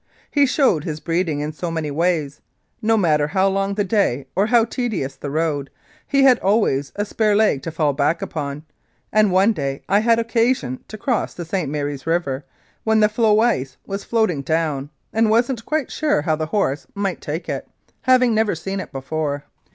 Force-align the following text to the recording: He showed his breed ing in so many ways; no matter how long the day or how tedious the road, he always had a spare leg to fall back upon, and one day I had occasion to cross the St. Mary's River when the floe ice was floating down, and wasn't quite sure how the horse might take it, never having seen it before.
He 0.31 0.47
showed 0.47 0.83
his 0.83 0.99
breed 0.99 1.29
ing 1.29 1.41
in 1.41 1.51
so 1.53 1.69
many 1.69 1.91
ways; 1.91 2.41
no 2.81 2.97
matter 2.97 3.27
how 3.27 3.47
long 3.47 3.75
the 3.75 3.83
day 3.83 4.25
or 4.35 4.47
how 4.47 4.65
tedious 4.65 5.15
the 5.15 5.29
road, 5.29 5.69
he 6.07 6.27
always 6.27 6.91
had 6.95 7.03
a 7.03 7.05
spare 7.05 7.35
leg 7.35 7.61
to 7.61 7.69
fall 7.71 7.93
back 7.93 8.19
upon, 8.19 8.63
and 9.13 9.31
one 9.31 9.53
day 9.53 9.83
I 9.87 9.99
had 9.99 10.17
occasion 10.17 10.83
to 10.87 10.97
cross 10.97 11.35
the 11.35 11.45
St. 11.45 11.69
Mary's 11.69 12.07
River 12.07 12.43
when 12.83 12.99
the 12.99 13.09
floe 13.09 13.41
ice 13.41 13.77
was 13.85 14.03
floating 14.03 14.41
down, 14.41 14.89
and 15.13 15.29
wasn't 15.29 15.65
quite 15.67 15.91
sure 15.91 16.23
how 16.23 16.35
the 16.35 16.47
horse 16.47 16.87
might 16.95 17.21
take 17.21 17.47
it, 17.47 17.67
never 18.07 18.25
having 18.45 18.55
seen 18.55 18.79
it 18.79 18.91
before. 18.91 19.43